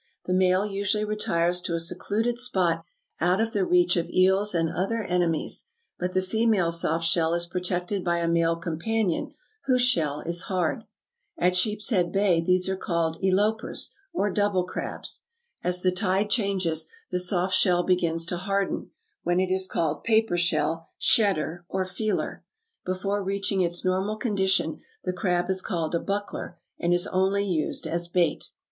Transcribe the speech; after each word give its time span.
The 0.25 0.33
male 0.33 0.65
usually 0.65 1.03
retires 1.05 1.61
to 1.61 1.75
a 1.75 1.79
secluded 1.79 2.39
spot 2.39 2.83
out 3.19 3.39
of 3.39 3.53
the 3.53 3.63
reach 3.67 3.95
of 3.97 4.09
eels 4.09 4.55
and 4.55 4.67
other 4.67 5.03
enemies, 5.03 5.67
but 5.99 6.15
the 6.15 6.23
female 6.23 6.71
soft 6.71 7.05
shell 7.05 7.35
is 7.35 7.45
protected 7.45 8.03
by 8.03 8.17
a 8.17 8.27
male 8.27 8.55
companion 8.55 9.35
whose 9.65 9.83
shell 9.83 10.21
is 10.21 10.47
hard. 10.49 10.85
At 11.37 11.55
Sheepshead 11.55 12.11
Bay 12.11 12.41
these 12.41 12.67
are 12.67 12.75
called 12.75 13.19
elopers 13.21 13.91
or 14.11 14.31
double 14.31 14.63
crabs. 14.65 15.21
As 15.63 15.83
the 15.83 15.91
tide 15.91 16.31
changes, 16.31 16.87
the 17.11 17.19
soft 17.19 17.53
shell 17.53 17.83
begins 17.83 18.25
to 18.25 18.37
harden, 18.37 18.89
when 19.21 19.39
it 19.39 19.51
is 19.53 19.67
called 19.67 20.03
"paper 20.03 20.35
shell," 20.35 20.89
shedder, 20.97 21.63
or 21.69 21.85
feeler. 21.85 22.43
Before 22.87 23.23
reaching 23.23 23.61
its 23.61 23.85
normal 23.85 24.17
condition, 24.17 24.81
the 25.03 25.13
crab 25.13 25.47
is 25.51 25.61
called 25.61 25.93
a 25.93 25.99
buckler, 25.99 26.57
and 26.79 26.91
is 26.91 27.05
only 27.05 27.45
used 27.47 27.85
as 27.85 28.07
bait. 28.07 28.49